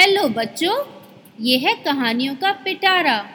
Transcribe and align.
Hello 0.00 0.28
बच्चों, 0.28 0.86
ये 1.40 1.58
है 1.58 1.74
कहानियों 1.74 2.36
का 2.36 2.52
पिटारा। 2.52 3.30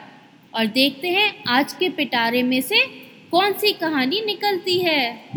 और 0.54 0.66
देखते 0.66 1.08
हैं 1.08 1.44
आज 1.48 1.72
के 1.72 1.88
पिटारे 1.88 2.42
में 2.42 2.60
से 2.60 2.86
कौन 3.30 3.52
सी 3.52 3.72
कहानी 3.72 4.20
निकलती 4.20 4.78
है। 4.78 5.28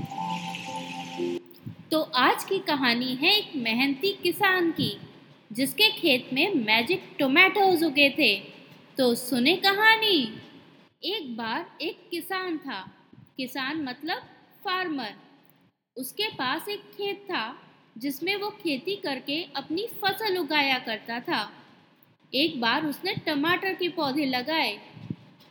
तो 1.91 2.01
आज 2.01 2.43
की 2.43 2.59
कहानी 2.59 3.15
है 3.15 3.37
एक 3.37 3.51
मेहनती 3.55 4.11
किसान 4.23 4.71
की, 4.71 4.97
जिसके 5.51 5.91
खेत 5.91 6.29
में 6.33 6.53
मैजिक 6.55 7.03
टोमेटोज 7.19 7.83
उगे 7.83 8.09
थे। 8.09 8.35
तो 8.97 9.15
सुने 9.15 9.55
कहानी। 9.55 10.41
एक 11.03 11.37
बार 11.37 11.77
एक 11.81 12.09
किसान 12.11 12.57
था। 12.57 12.91
किसान 13.37 13.83
मतलब 13.83 14.17
फार्मर 14.65 15.13
उसके 15.97 16.27
पास 16.27 16.67
एक 16.69 16.79
खेत 16.79 17.15
था। 17.15 17.68
जिसमें 17.99 18.35
वो 18.35 18.49
खेती 18.49 18.95
करके 18.95 19.41
अपनी 19.55 19.87
फ़सल 20.01 20.37
उगाया 20.37 20.77
करता 20.79 21.19
था। 21.19 21.51
एक 22.33 22.59
बार 22.61 22.85
उसने 22.85 23.13
टमाटर 23.15 23.73
के 23.73 23.89
पौधे 23.89 24.25
लगाए। 24.25 24.77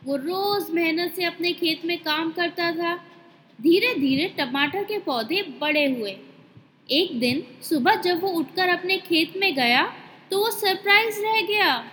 वो 0.03 0.15
रोज 0.15 0.69
मेहनत 0.71 1.13
से 1.13 1.23
अपने 1.23 1.51
खेत 1.53 1.85
में 1.85 1.97
काम 1.97 2.31
करता 2.31 2.71
था। 2.71 2.95
धीरे 3.59 3.93
धीरे 3.95 4.25
टमाटर 4.37 4.83
के 4.83 4.97
पौधे 4.99 5.41
बड़े 5.61 5.85
हुए। 5.85 6.17
एक 6.89 7.19
दिन 7.19 7.43
सुबह 7.63 7.95
जब 7.95 8.21
वो 8.21 8.29
उठकर 8.29 8.69
अपने 8.69 8.97
खेत 8.97 9.33
में 9.37 9.53
गया 9.55 9.83
तो 10.31 10.37
वो 10.37 10.49
सरप्राइज़ 10.51 11.19
रह 11.19 11.41
गया। 11.41 11.91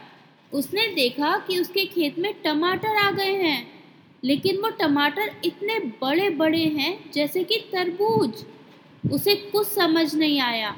उसने 0.53 0.87
देखा 0.89 1.37
कि 1.39 1.59
उसके 1.61 1.85
खेत 1.85 2.19
में 2.19 2.33
टमाटर 2.43 2.97
आ 2.97 3.11
गए 3.11 3.35
हैं। 3.35 3.77
लेकिन 4.25 4.57
वो 4.57 4.71
टमाटर 4.71 5.41
इतने 5.45 5.79
बड़े 6.03 6.29
बड़े 6.31 6.65
हैं, 6.65 7.11
जैसे 7.13 7.45
कि 7.45 7.57
तरबूज। 7.73 8.45
उसे 9.13 9.35
कुछ 9.35 9.67
समझ 9.67 10.15
नहीं 10.15 10.41
आया। 10.41 10.77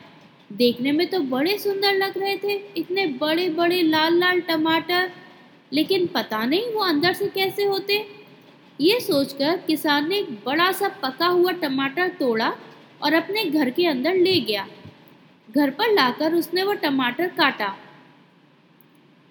देखने 0.53 0.93
में 0.93 1.07
तो 1.07 1.21
बड़े 1.21 1.59
सुंदर 1.59 1.93
लग 1.93 2.19
रहे 2.19 2.37
थे, 2.37 2.53
इतने 2.77 3.07
बड़े 3.07 3.49
बड़े 3.49 3.83
लाल 3.83 4.19
लाल 4.19 4.41
टमाटर। 4.41 5.11
लेकिन 5.73 6.07
पता 6.07 6.45
नहीं 6.45 6.73
वो 6.73 6.81
अंदर 6.81 7.13
से 7.13 7.27
कैसे 7.27 7.65
होते। 7.65 8.07
ये 8.81 9.01
सोचकर 9.01 9.57
किसान 9.57 10.09
ने 10.09 10.19
एक 10.19 10.31
बड़ा 10.47 10.73
सा 10.73 10.89
पका 10.89 11.27
हुआ 11.27 11.53
टमाटर 11.53 12.09
तोड़ा 12.09 12.57
और 13.03 13.15
अपने 13.15 13.45
घर 13.45 13.71
के 13.71 13.87
अंदर 13.87 14.15
ले 14.15 14.41
गया। 14.41 14.69
घर 15.57 15.71
पर 15.71 15.93
लाकर 15.93 16.35
उसने 16.35 16.63
वो 16.63 16.73
टमाटर 16.73 17.27
काटा। 17.27 17.69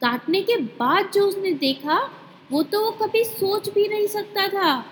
काटने 0.01 0.41
के 0.41 0.57
बाद 0.57 1.11
जो 1.13 1.27
उसने 1.27 1.51
देखा, 1.51 2.11
वो 2.51 2.63
तो 2.63 2.85
वो 2.85 2.91
कभी 2.91 3.23
सोच 3.23 3.69
भी 3.69 3.87
नहीं 3.87 4.07
सकता 4.07 4.47
था। 4.47 4.85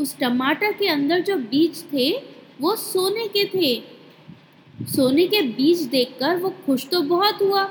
उस 0.00 0.18
टमाटर 0.18 0.72
के 0.72 0.88
अंदर 0.88 1.20
जो 1.20 1.36
बीज 1.36 1.84
थे 1.92 2.39
वो 2.60 2.74
सोने 2.76 3.26
के 3.28 3.44
थे। 3.46 3.74
सोने 4.86 5.26
के 5.26 5.40
बीज 5.42 5.82
देखकर 5.88 6.36
वो 6.36 6.50
खुश 6.66 6.86
तो 6.88 7.00
बहुत 7.02 7.42
हुआ, 7.42 7.64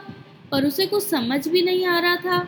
पर 0.52 0.66
उसे 0.66 0.86
कुछ 0.86 1.04
समझ 1.04 1.48
भी 1.48 1.62
नहीं 1.62 1.86
आ 1.86 2.00
रहा 2.00 2.16
था। 2.18 2.48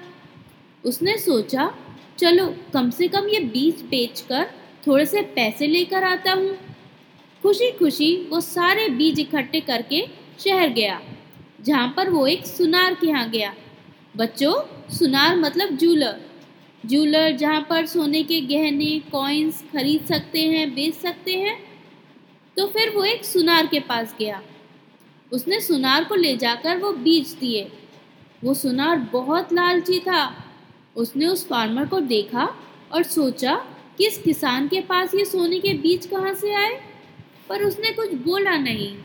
उसने 0.84 1.18
सोचा, 1.18 1.72
चलो, 2.20 2.46
कम 2.74 2.90
से 2.90 3.08
कम 3.08 3.28
ये 3.28 3.40
बीज 3.42 3.82
बेचकर 3.90 4.50
थोड़े 4.88 5.06
से 5.06 5.22
पैसे 5.36 5.68
लेकर 5.68 6.04
आता 6.04 6.34
हूँ। 6.34 6.58
खुशी 7.44 7.72
खुशी 7.72 8.16
वो 8.30 8.40
सारे 8.42 8.88
बीज 8.90 9.20
इकट्ठे 9.20 9.60
करके 9.62 10.06
शहर 10.40 10.70
गया, 10.70 11.00
जहाँ 11.62 11.94
पर 11.98 12.10
वो 12.10 12.26
एक 12.28 12.46
सुनार 12.48 12.94
के 12.94 13.08
यहाँ 13.08 13.30
गया। 13.30 13.54
बच्चों, 14.18 14.54
सुनार 14.90 15.36
मतलब 15.38 15.76
जूलर 15.78 16.20
जूलर 16.84 17.36
जहाँ 17.38 17.62
पर 17.70 17.86
सोने 17.86 18.22
के 18.24 18.40
गहने 18.44 18.98
कॉइन्स 19.12 19.62
खरीद 19.74 20.06
सकते 20.06 20.40
हैं, 20.42 20.74
बेच 20.76 20.94
सकते 20.96 21.34
हैं। 21.34 21.58
तो 22.58 22.68
फिर 22.68 22.90
वो 22.90 23.04
एक 23.04 23.26
सुनार 23.26 23.68
के 23.68 23.80
पास 23.80 24.16
गया। 24.20 24.42
उसने 25.32 25.62
सुनार 25.62 26.04
को 26.04 26.16
ले 26.16 26.38
जाकर 26.38 26.78
वो 26.78 26.94
बीज 26.94 27.28
दिए। 27.34 27.72
वो 28.44 28.54
सुनार 28.54 29.00
बहुत 29.14 29.54
लालची 29.54 30.00
था। 30.00 30.44
उसने 30.96 31.26
उस 31.26 31.48
फार्मर 31.48 31.86
को 31.86 32.00
देखा 32.00 32.56
और 32.92 33.04
सोचा 33.04 33.56
कि 33.98 34.08
इस 34.08 34.18
किसान 34.18 34.68
के 34.68 34.82
पास 34.82 35.16
ये 35.16 35.26
सोने 35.26 35.60
के 35.60 35.74
बीज 35.74 36.06
कहाँ 36.06 36.34
से 36.34 36.54
आए? 36.54 36.82
पर 37.50 37.64
उसने 37.64 37.92
कुछ 37.92 38.14
बोला 38.14 38.58
नहीं। 38.58 38.98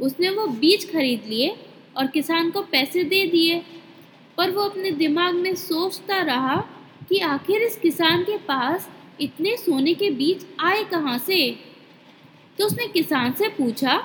उसने 0.00 0.30
वो 0.30 0.46
बीज 0.46 0.92
खरीद 0.92 1.24
लिए 1.28 1.56
और 1.96 2.06
किसान 2.06 2.50
को 2.50 2.62
पैसे 2.62 3.04
दे 3.04 3.26
दिए। 3.26 3.62
पर 4.36 4.50
वो 4.50 4.62
अपने 4.62 4.90
दिमाग 4.90 5.34
में 5.34 5.54
सोचता 5.54 6.22
रहा 6.22 6.56
कि 7.08 7.18
आखिर 7.18 7.62
इस 7.62 7.76
किसान 7.76 8.22
के 8.22 8.36
पास 8.36 8.90
इतने 9.20 9.56
सोने 9.56 9.94
के 9.94 10.10
बीज 10.10 10.46
आए 10.60 10.84
कहाँ 10.84 11.18
से? 11.18 11.73
तो 12.58 12.66
उसने 12.66 12.86
किसान 12.86 13.32
से 13.32 13.48
पूछा 13.48 13.96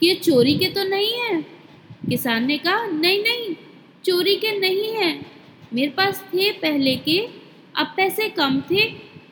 कि 0.00 0.06
ये 0.06 0.14
चोरी 0.14 0.54
के 0.58 0.68
तो 0.68 0.84
नहीं 0.84 1.12
है? 1.12 1.42
किसान 2.08 2.46
ने 2.46 2.58
कहा, 2.58 2.86
नहीं 2.86 3.22
नहीं, 3.22 3.54
चोरी 4.04 4.36
के 4.36 4.58
नहीं 4.58 4.92
है। 4.92 5.26
मेरे 5.74 5.90
पास 5.90 6.24
थे 6.34 6.50
पहले 6.52 6.96
के, 6.96 7.18
अब 7.76 7.94
पैसे 7.96 8.28
कम 8.28 8.60
थे, 8.60 8.82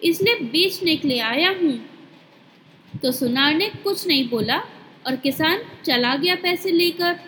इसलिए 0.02 0.34
बेचने 0.34 0.96
के 0.96 1.08
लिए 1.08 1.20
आया 1.20 1.50
हूँ। 1.50 1.80
तो 3.02 3.12
सुनार 3.12 3.54
ने 3.54 3.66
कुछ 3.68 4.06
नहीं 4.06 4.28
बोला 4.28 4.58
और 5.06 5.16
किसान 5.16 5.62
चला 5.84 6.16
गया 6.16 6.34
पैसे 6.34 6.70
लेकर। 6.70 7.18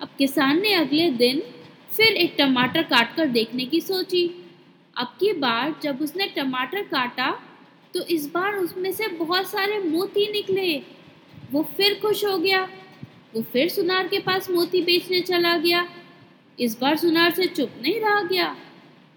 अब 0.00 0.08
किसान 0.18 0.62
ने 0.62 0.74
अगले 0.74 1.10
दिन 1.10 1.42
फिर 1.90 2.06
एक 2.06 2.34
टमाटर 2.38 2.82
काट 2.82 3.16
कर 3.16 3.26
देखने 3.26 3.64
की 3.64 3.80
सोची। 3.80 4.26
अब 4.96 5.06
की 5.20 5.32
बार 5.32 5.74
जब 5.82 6.02
उसने 6.02 6.26
टमाटर 6.26 6.82
काटा 6.82 7.30
तो 7.94 8.02
इस 8.02 8.26
बार 8.26 8.54
उसमें 8.54 8.92
से 8.92 9.08
बहुत 9.08 9.50
सारे 9.50 9.78
मोती 9.78 10.32
निकले। 10.32 10.82
वो 11.52 11.62
फिर 11.76 11.98
खुश 12.02 12.24
हो 12.24 12.38
गया। 12.38 12.68
वो 13.34 13.42
फिर 13.42 13.68
सुनार 13.68 14.08
के 14.08 14.18
पास 14.18 14.50
मोती 14.50 14.82
बेचने 14.82 15.20
चला 15.20 15.56
गया। 15.56 15.88
इस 16.60 16.80
बार 16.80 16.96
सुनार 16.96 17.30
से 17.30 17.46
चुप 17.46 17.70
नहीं 17.82 18.00
रहा 18.00 18.22
गया। 18.22 18.56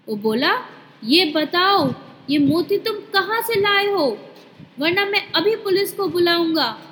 वो 0.08 0.16
बोला, 0.16 0.68
ये 1.04 1.24
बताओ, 1.24 1.94
ये 2.30 2.38
मोती 2.38 2.78
तुम 2.78 2.96
कहाँ 2.96 3.42
से 3.42 3.60
लाए 3.60 3.86
हो? 3.86 4.18
वरना 4.78 5.06
मैं 5.06 5.32
अभी 5.32 5.56
पुलिस 5.56 5.92
को 5.92 6.08
बुलाऊँगा। 6.08 6.82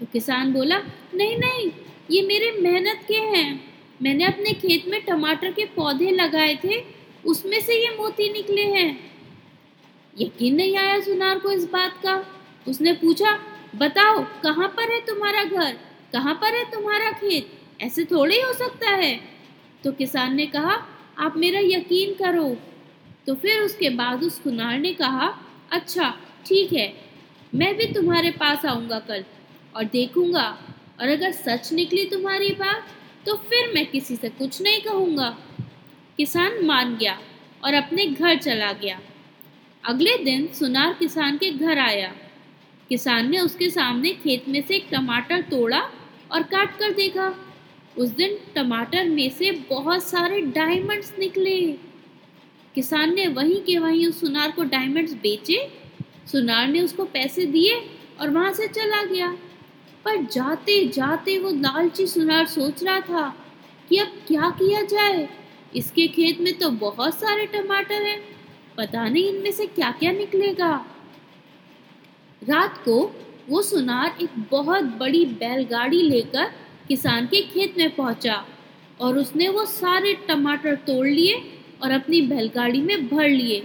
तो 0.00 0.06
किसान 0.06 0.52
बोला, 0.52 0.78
नहीं 1.14 1.38
नहीं, 1.38 1.70
ये 2.10 2.22
मेरे 2.22 2.52
मेहनत 2.52 3.04
के 3.08 3.14
हैं। 3.14 3.74
मैंने 4.02 4.24
अपने 4.24 4.52
खेत 4.52 4.88
में 4.88 5.04
टमाटर 5.04 5.52
के 5.52 5.64
पौधे 5.64 6.10
लगाए 6.10 6.58
थे, 6.64 6.84
उसमें 7.26 7.60
से 7.60 7.74
ये 7.74 7.96
मोती 7.96 8.32
निकले 8.32 8.62
हैं। 8.62 9.13
यकीन 10.16 10.54
नहीं 10.54 10.76
आया 10.76 11.00
सुनार 11.00 11.38
को 11.38 11.50
इस 11.50 11.64
बात 11.64 12.00
का? 12.02 12.14
उसने 12.66 12.92
पूछा, 12.92 13.38
बताओ, 13.76 14.24
कहाँ 14.42 14.68
पर 14.68 14.92
है 14.92 15.00
तुम्हारा 15.00 15.44
घर? 15.44 15.72
कहाँ 16.12 16.34
पर 16.34 16.54
है 16.54 16.64
तुम्हारा 16.70 17.10
खेत? 17.10 17.50
ऐसे 17.80 18.04
थोड़े 18.04 18.40
हो 18.42 18.52
सकता 18.52 18.90
है। 18.90 19.14
तो 19.84 19.92
किसान 19.92 20.34
ने 20.36 20.46
कहा, 20.46 20.76
आप 21.18 21.36
मेरा 21.36 21.60
यकीन 21.60 22.14
करो। 22.14 22.56
तो 23.26 23.34
फिर 23.34 23.60
उसके 23.60 23.90
बाद 23.90 24.22
उस 24.24 24.42
सुनार 24.42 24.78
ने 24.78 24.92
कहा 24.94 25.26
अच्छा 25.72 26.12
ठीक 26.46 26.72
है, 26.72 26.92
मैं 27.54 27.74
भी 27.76 27.86
तुम्हारे 27.92 28.30
पास 28.30 28.64
आऊँगा 28.66 28.98
कल 28.98 29.24
और 29.76 29.84
देखूँगा। 29.84 30.46
और 31.00 31.08
अगर 31.08 31.32
सच 31.32 31.72
निकली 31.72 32.04
तुम्हारी 32.04 32.50
बात 32.50 32.86
तो 33.26 33.34
फिर 33.40 33.72
मैं 33.74 33.84
किसी 33.86 34.16
से 34.16 34.28
कुछ 34.28 34.60
नहीं 34.62 34.80
कहूँगा। 34.80 35.28
किसान 36.18 36.64
मान 36.64 36.96
गया 36.96 37.18
और 37.64 37.74
अपने 37.74 38.06
घर 38.06 38.36
चला 38.38 38.72
गया। 38.72 39.00
अगले 39.84 40.16
दिन 40.18 40.46
सुनार 40.46 40.92
किसान 40.92 41.36
के 41.38 41.50
घर 41.50 41.78
आया। 41.78 42.12
किसान 42.88 43.30
ने 43.30 43.38
उसके 43.38 43.70
सामने 43.70 44.10
खेत 44.10 44.48
में 44.48 44.62
से 44.62 44.76
एक 44.76 44.86
टमाटर 44.92 45.40
तोड़ा 45.40 45.90
और 46.32 46.42
काट 46.42 46.78
कर 46.78 46.90
देखा। 46.90 47.34
उस 47.98 48.08
दिन 48.08 48.38
टमाटर 48.54 49.08
में 49.08 49.30
से 49.30 49.50
बहुत 49.50 50.04
सारे 50.04 50.40
डायमंड्स 50.40 51.12
निकले। 51.18 51.60
किसान 52.74 53.14
ने 53.14 53.26
वहीं 53.26 53.60
के 53.60 53.78
वहीं 53.78 54.06
उस 54.06 54.20
सुनार 54.20 54.50
को 54.50 54.64
डायमंड्स 54.64 55.12
बेचे। 55.12 55.72
सुनार 56.32 56.68
ने 56.68 56.80
उसको 56.80 57.04
पैसे 57.04 57.46
दिए 57.46 57.74
और 58.20 58.30
वहाँ 58.30 58.52
से 58.52 58.68
चला 58.68 59.02
गया। 59.02 59.36
पर 60.04 60.24
जाते 60.24 60.88
जाते 60.88 61.38
वो 61.38 61.50
लालची 61.50 62.06
सुनार 62.06 62.46
सोच 62.46 62.84
रहा 62.84 63.00
था 63.00 63.36
कि 63.88 63.96
अब 63.96 64.08
क्या 64.26 64.50
किया 64.50 64.82
जाए? 64.82 65.28
इसके 65.76 66.06
खेत 66.06 66.40
में 66.40 66.58
तो 66.58 66.70
बहुत 66.70 67.14
सारे 67.14 67.46
टमाटर 67.46 68.02
हैं। 68.02 68.34
पता 68.76 69.08
नहीं 69.08 69.28
इनमें 69.28 69.50
से 69.52 69.66
क्या 69.66 69.90
क्या 69.90 70.12
निकलेगा। 70.12 70.74
रात 72.42 72.78
को 72.84 72.96
वो 73.48 73.62
सुनार 73.62 74.16
एक 74.22 74.30
बहुत 74.50 74.84
बड़ी 74.98 75.24
बैलगाड़ी 75.34 76.02
लेकर 76.02 76.50
किसान 76.88 77.26
के 77.26 77.40
खेत 77.42 77.78
में 77.78 77.94
पहुँचा 77.96 78.44
और 79.00 79.18
उसने 79.18 79.48
वो 79.48 79.64
सारे 79.66 80.14
टमाटर 80.28 80.74
तोड़ 80.86 81.06
लिए 81.06 81.34
और 81.82 81.90
अपनी 81.90 82.20
बैलगाड़ी 82.22 82.80
में 82.82 83.08
भर 83.08 83.28
लिए। 83.28 83.62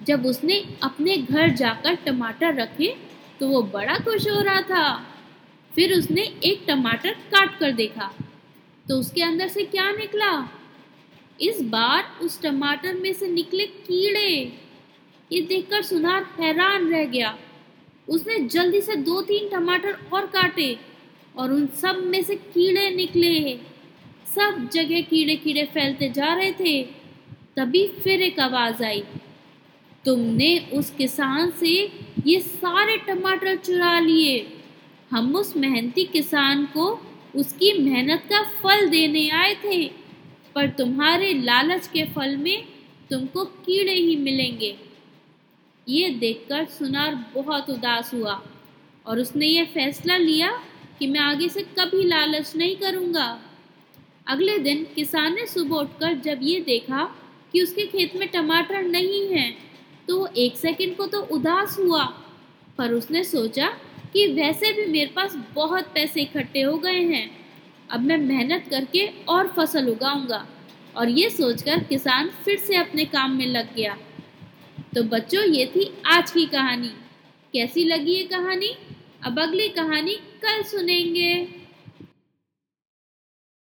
जब 0.00 0.26
उसने 0.26 0.62
अपने 0.82 1.16
घर 1.16 1.48
जाकर 1.54 1.94
टमाटर 2.06 2.54
रखे 2.54 2.94
तो 3.40 3.48
वो 3.48 3.62
बड़ा 3.72 3.98
खुश 3.98 4.28
हो 4.28 4.40
रहा 4.40 4.60
था। 4.62 4.84
फिर 5.72 5.92
उसने 5.98 6.22
एक 6.44 6.64
टमाटर 6.68 7.12
काट 7.32 7.58
कर 7.58 7.72
देखा 7.72 8.12
तो 8.86 8.98
उसके 9.00 9.22
अंदर 9.22 9.48
से 9.48 9.64
क्या 9.64 9.90
निकला? 9.92 10.30
इस 11.40 11.62
बार 11.62 12.18
उस 12.22 12.42
टमाटर 12.42 12.94
में 12.94 13.12
से 13.12 13.28
निकले 13.28 13.66
कीड़े। 13.66 14.52
ये 15.32 15.40
देखकर 15.40 15.82
सुनार 15.82 16.22
हैरान 16.40 16.88
रह 16.88 17.04
गया। 17.04 17.38
उसने 18.08 18.38
जल्दी 18.38 18.80
से 18.80 18.96
दो 18.96 19.22
तीन 19.22 19.48
टमाटर 19.48 19.98
और 20.12 20.26
काटे 20.26 20.78
और 21.36 21.52
उन 21.52 21.66
सब 21.66 22.02
में 22.04 22.22
से 22.22 22.34
कीड़े 22.34 22.90
निकले। 22.90 23.58
सब 24.34 24.68
जगह 24.72 25.00
कीड़े 25.00 25.36
कीड़े 25.36 25.64
फैलते 25.64 26.08
जा 26.08 26.34
रहे 26.34 26.52
थे। 26.52 26.82
तभी 27.56 27.88
फिर 27.88 28.22
एक 28.22 28.40
आवाज़ 28.40 28.84
आई। 28.84 29.04
तुमने 30.04 30.70
उस 30.72 30.90
किसान 30.90 31.50
से 31.50 31.92
ये 32.26 32.40
सारे 32.40 32.96
टमाटर 32.96 33.56
चुरा 33.56 34.00
लिए। 34.00 34.58
हम 35.10 35.36
उस 35.36 35.56
मेहनती 35.56 36.04
किसान 36.04 36.64
को 36.64 37.00
उसकी 37.36 37.72
मेहनत 37.72 38.24
का 38.30 38.42
फल 38.42 38.88
देने 38.88 39.28
आए 39.28 39.54
थे। 39.54 40.07
पर 40.54 40.68
तुम्हारे 40.70 41.32
लालच 41.34 41.86
के 41.86 42.04
फल 42.06 42.36
में 42.36 42.64
तुमको 43.10 43.44
कीड़े 43.44 43.94
ही 43.94 44.16
मिलेंगे। 44.16 44.76
ये 45.86 46.08
देखकर 46.10 46.64
सुनार 46.68 47.14
बहुत 47.34 47.70
उदास 47.70 48.12
हुआ 48.14 48.40
और 49.06 49.18
उसने 49.18 49.46
ये 49.46 49.64
फैसला 49.64 50.16
लिया 50.16 50.50
कि 50.98 51.06
मैं 51.06 51.20
आगे 51.20 51.48
से 51.48 51.62
कभी 51.78 52.02
लालच 52.04 52.54
नहीं 52.56 52.76
करूँगा। 52.76 53.38
अगले 54.26 54.58
दिन 54.58 54.84
किसान 54.94 55.34
ने 55.34 55.46
सुबह 55.46 55.76
उठकर 55.76 56.14
जब 56.20 56.40
ये 56.42 56.60
देखा 56.60 57.04
कि 57.52 57.62
उसके 57.62 57.86
खेत 57.86 58.16
में 58.16 58.28
टमाटर 58.28 58.82
नहीं 58.82 59.26
हैं 59.28 59.56
तो 60.08 60.18
वो 60.18 60.26
एक 60.36 60.56
सेकंड 60.56 60.96
को 60.96 61.06
तो 61.06 61.20
उदास 61.32 61.78
हुआ। 61.78 62.04
पर 62.78 62.92
उसने 62.92 63.22
सोचा 63.24 63.68
कि 64.12 64.26
वैसे 64.32 64.72
भी 64.72 64.84
मेरे 64.86 65.10
पास 65.16 65.36
बहुत 65.54 65.92
पैसे 65.94 66.20
इकट्ठे 66.22 66.62
हो 66.62 66.76
गए 66.78 67.00
हैं। 67.04 67.26
अब 67.90 68.00
मैं 68.00 68.18
मेहनत 68.18 68.64
करके 68.70 69.06
और 69.28 69.48
फ़सल 69.48 69.88
उगाऊँगा। 69.88 70.48
और 70.96 71.08
ये 71.08 71.30
सोचकर 71.30 71.82
किसान 71.82 72.28
फिर 72.28 72.58
से 72.58 72.76
अपने 72.76 73.04
काम 73.04 73.36
में 73.36 73.46
लग 73.46 73.74
गया। 73.74 73.96
तो 74.94 75.02
बच्चों, 75.02 75.44
ये 75.44 75.66
थी 75.66 76.02
आज 76.06 76.30
की 76.30 76.46
कहानी। 76.46 76.88
कैसी 77.52 77.84
लगी 77.84 78.12
ये 78.12 78.24
कहानी? 78.24 78.78
अब 79.22 79.40
अगली 79.40 79.68
कहानी 79.68 80.14
कल 80.14 80.62
सुनेंगे। 80.62 81.57